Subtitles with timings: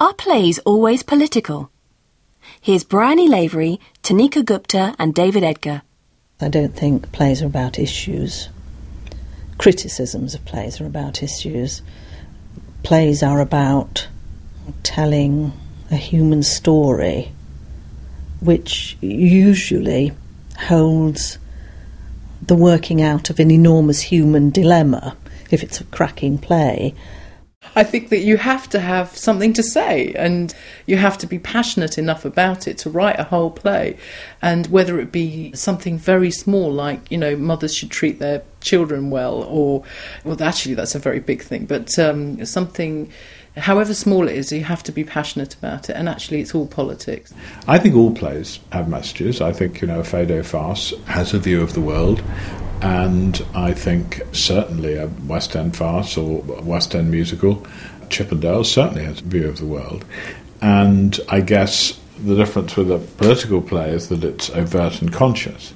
[0.00, 1.72] Are plays always political?
[2.60, 5.82] Here's Bryony Lavery, Tanika Gupta, and David Edgar.
[6.40, 8.48] I don't think plays are about issues.
[9.58, 11.82] Criticisms of plays are about issues.
[12.84, 14.06] Plays are about
[14.84, 15.52] telling
[15.90, 17.32] a human story,
[18.38, 20.12] which usually
[20.68, 21.38] holds
[22.40, 25.16] the working out of an enormous human dilemma
[25.50, 26.94] if it's a cracking play.
[27.78, 30.52] I think that you have to have something to say and
[30.86, 33.96] you have to be passionate enough about it to write a whole play.
[34.42, 39.10] And whether it be something very small, like, you know, mothers should treat their children
[39.10, 39.84] well, or,
[40.24, 43.12] well, actually, that's a very big thing, but um, something
[43.56, 45.94] however small it is, you have to be passionate about it.
[45.94, 47.32] And actually, it's all politics.
[47.66, 49.40] I think all plays have messages.
[49.40, 52.22] I think, you know, Feydeau Farce has a view of the world.
[52.80, 57.66] And I think certainly a West End farce or West End musical,
[58.08, 60.04] Chippendale certainly has a view of the world.
[60.60, 65.74] And I guess the difference with a political play is that it's overt and conscious.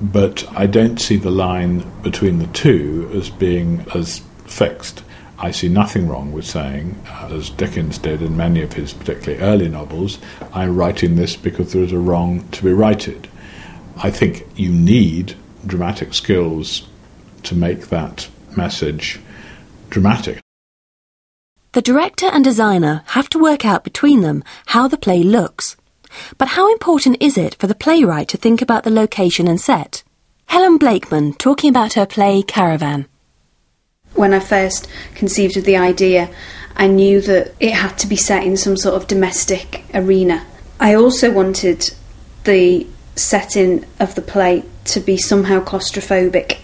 [0.00, 5.02] But I don't see the line between the two as being as fixed.
[5.38, 9.42] I see nothing wrong with saying, uh, as Dickens did in many of his particularly
[9.42, 10.18] early novels,
[10.52, 13.28] I'm writing this because there is a wrong to be righted.
[13.96, 15.34] I think you need
[15.66, 16.88] dramatic skills
[17.44, 19.20] to make that message
[19.88, 20.40] dramatic.
[21.72, 25.76] The director and designer have to work out between them how the play looks.
[26.36, 30.02] But how important is it for the playwright to think about the location and set?
[30.46, 33.06] Helen Blakeman talking about her play Caravan.
[34.14, 36.28] When I first conceived of the idea,
[36.76, 40.44] I knew that it had to be set in some sort of domestic arena.
[40.80, 41.94] I also wanted
[42.44, 46.58] the setting of the play to be somehow claustrophobic,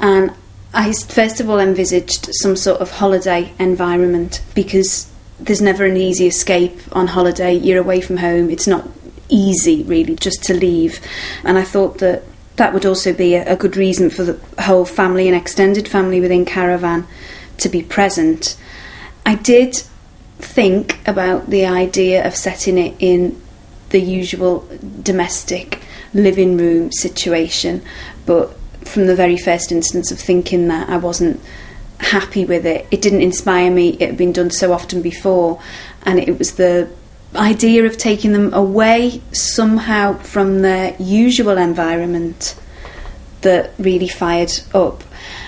[0.00, 0.32] and
[0.74, 5.10] I first of all envisaged some sort of holiday environment because
[5.40, 7.54] there's never an easy escape on holiday.
[7.54, 8.88] You're away from home, it's not
[9.28, 11.00] easy really just to leave,
[11.44, 12.22] and I thought that
[12.58, 16.44] that would also be a, good reason for the whole family and extended family within
[16.44, 17.06] Caravan
[17.58, 18.56] to be present.
[19.24, 19.76] I did
[20.38, 23.40] think about the idea of setting it in
[23.90, 24.68] the usual
[25.02, 25.77] domestic
[26.14, 27.82] living room situation,
[28.26, 28.54] but
[28.84, 31.40] from the very first instance of thinking that, I wasn't
[31.98, 32.86] happy with it.
[32.90, 35.60] It didn't inspire me, it had been done so often before,
[36.02, 36.90] and it was the
[37.34, 42.58] idea of taking them away somehow from their usual environment
[43.42, 45.04] that really fired up.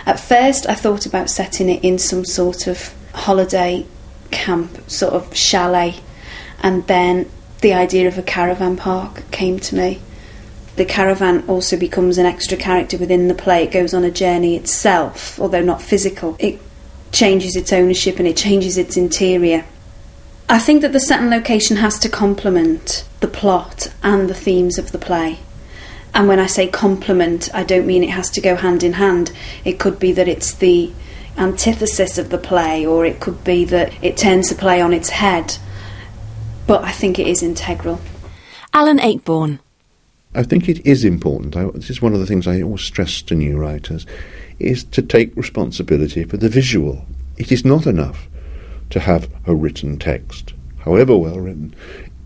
[0.06, 3.87] At first, I thought about setting it in some sort of holiday
[4.31, 6.00] camp, sort of chalet,
[6.62, 7.31] and then
[7.62, 10.00] the idea of a caravan park came to me.
[10.77, 13.65] The caravan also becomes an extra character within the play.
[13.65, 16.37] It goes on a journey itself, although not physical.
[16.39, 16.61] It
[17.13, 19.65] changes its ownership and it changes its interior.
[20.49, 24.79] I think that the set and location has to complement the plot and the themes
[24.79, 25.39] of the play.
[26.13, 29.31] And when I say complement, I don't mean it has to go hand in hand.
[29.65, 30.93] It could be that it's the
[31.37, 35.11] antithesis of the play, or it could be that it turns the play on its
[35.11, 35.57] head.
[36.67, 38.01] But I think it is integral.
[38.75, 39.61] Alan Ayckbourn.
[40.35, 41.57] I think it is important.
[41.57, 44.07] I, this is one of the things I always stress to new writers,
[44.59, 47.05] is to take responsibility for the visual.
[47.37, 48.29] It is not enough
[48.91, 51.75] to have a written text, however well written,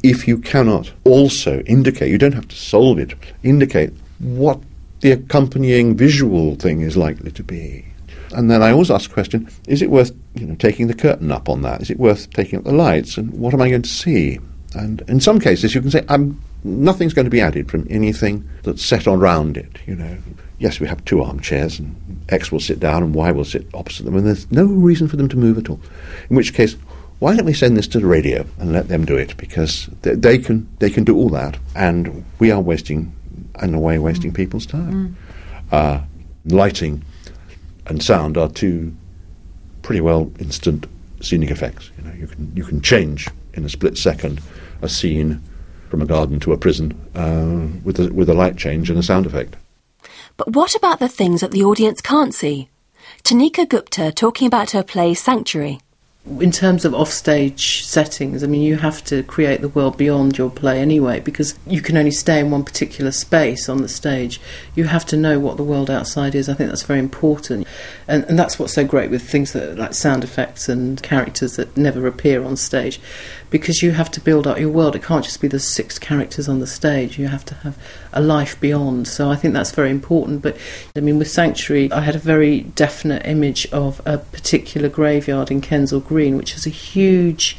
[0.02, 4.60] if you cannot also indicate, you don't have to solve it, indicate what
[5.00, 7.86] the accompanying visual thing is likely to be.
[8.32, 11.32] And then I always ask the question, is it worth you know, taking the curtain
[11.32, 11.80] up on that?
[11.80, 13.16] Is it worth taking up the lights?
[13.16, 14.40] And what am I going to see?
[14.74, 18.48] And in some cases, you can say, I'm, nothing's going to be added from anything
[18.62, 19.78] that's set on around it.
[19.86, 20.16] You know,
[20.58, 21.94] yes, we have two armchairs, and
[22.30, 25.16] X will sit down and Y will sit opposite them, and there's no reason for
[25.16, 25.80] them to move at all.
[26.30, 26.74] In which case,
[27.18, 29.36] why don't we send this to the radio and let them do it?
[29.36, 33.14] Because they, they can they can do all that, and we are wasting,
[33.62, 34.36] in a way, wasting mm.
[34.36, 35.16] people's time.
[35.70, 35.72] Mm.
[35.72, 36.00] Uh,
[36.46, 37.02] lighting
[37.86, 38.94] and sound are two
[39.82, 40.86] pretty well instant
[41.20, 41.90] scenic effects.
[41.98, 44.40] You know, you can you can change in a split second
[44.82, 45.42] a scene
[45.94, 49.02] from a garden to a prison uh, with a, with a light change and a
[49.02, 49.54] sound effect.
[50.36, 52.68] But what about the things that the audience can't see?
[53.22, 55.78] Tanika Gupta talking about her play Sanctuary
[56.40, 60.48] in terms of offstage settings, I mean, you have to create the world beyond your
[60.48, 64.40] play anyway, because you can only stay in one particular space on the stage.
[64.74, 66.48] You have to know what the world outside is.
[66.48, 67.66] I think that's very important,
[68.08, 71.76] and, and that's what's so great with things that like sound effects and characters that
[71.76, 72.98] never appear on stage,
[73.50, 74.96] because you have to build up your world.
[74.96, 77.18] It can't just be the six characters on the stage.
[77.18, 77.76] You have to have
[78.14, 79.06] a life beyond.
[79.06, 80.42] So I think that's very important.
[80.42, 80.56] But
[80.96, 85.60] I mean, with Sanctuary, I had a very definite image of a particular graveyard in
[85.60, 87.56] Kensal Green, which is a huge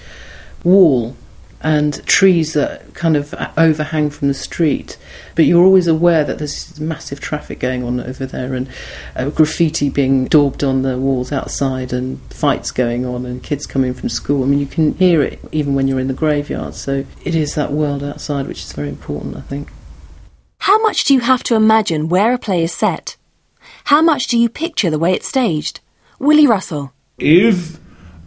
[0.63, 1.17] wall
[1.59, 4.97] and trees that kind of overhang from the street.
[5.33, 8.69] But you're always aware that there's massive traffic going on over there and
[9.15, 13.93] uh, graffiti being daubed on the walls outside and fights going on and kids coming
[13.93, 14.43] from school.
[14.43, 16.75] I mean, you can hear it even when you're in the graveyard.
[16.75, 19.69] So it is that world outside which is very important, I think.
[20.59, 23.17] How much do you have to imagine where a play is set?
[23.85, 25.79] How much do you picture the way it's staged?
[26.19, 26.93] Willie Russell.
[27.17, 27.79] If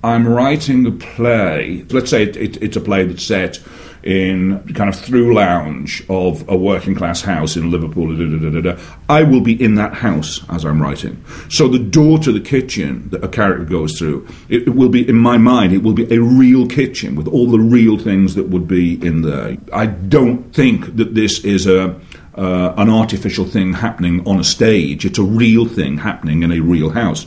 [0.02, 3.60] I'm writing a play, let's say it, it, it's a play that's set
[4.04, 8.82] in kind of through lounge of a working class house in Liverpool, da, da, da,
[9.08, 11.22] I will be in that house as I'm writing.
[11.48, 15.06] So the door to the kitchen that a character goes through, it, it will be,
[15.06, 18.48] in my mind, it will be a real kitchen with all the real things that
[18.48, 19.56] would be in there.
[19.72, 21.98] I don't think that this is a
[22.36, 25.04] uh, an artificial thing happening on a stage.
[25.04, 27.26] It's a real thing happening in a real house.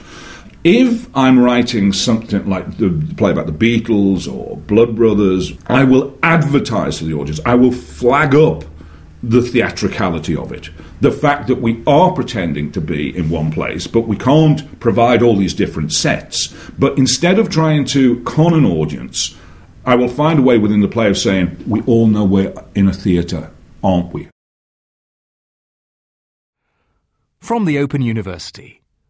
[0.64, 6.16] If I'm writing something like the play about the Beatles or Blood Brothers, I will
[6.22, 7.40] advertise to the audience.
[7.44, 8.64] I will flag up
[9.24, 10.70] the theatricality of it.
[11.00, 15.24] The fact that we are pretending to be in one place, but we can't provide
[15.24, 16.54] all these different sets.
[16.78, 19.36] But instead of trying to con an audience,
[19.84, 22.88] I will find a way within the play of saying, we all know we're in
[22.88, 23.50] a theatre,
[23.84, 24.30] aren't we?
[27.40, 28.81] From the Open University.